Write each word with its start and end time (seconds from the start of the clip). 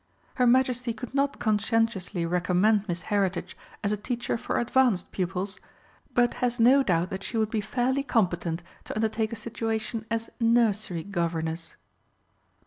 Her 0.33 0.47
Majesty 0.47 0.93
could 0.93 1.13
not 1.13 1.37
conscientiously 1.37 2.25
recommend 2.25 2.87
Miss 2.87 3.03
Heritage 3.13 3.55
as 3.83 3.91
a 3.91 3.97
teacher 3.97 4.35
for 4.35 4.59
advanced 4.59 5.11
pupils, 5.11 5.59
but 6.15 6.33
has 6.41 6.59
no 6.59 6.81
doubt 6.81 7.11
that 7.11 7.21
she 7.23 7.37
would 7.37 7.51
be 7.51 7.61
fairly 7.61 8.01
competent 8.01 8.63
to 8.85 8.95
undertake 8.95 9.31
a 9.31 9.35
situation 9.35 10.07
as 10.09 10.31
Nursery 10.39 11.03
Governess." 11.03 11.75